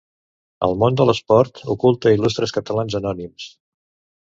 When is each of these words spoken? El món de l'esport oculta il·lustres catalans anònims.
El 0.67 0.71
món 0.83 0.97
de 1.01 1.05
l'esport 1.09 1.61
oculta 1.75 2.15
il·lustres 2.17 2.57
catalans 2.59 2.99
anònims. 3.03 3.49